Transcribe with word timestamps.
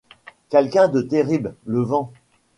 Quelqu’un 0.49 0.87
de 0.87 1.03
terrible, 1.03 1.53
le 1.67 1.81
vent. 1.83 2.11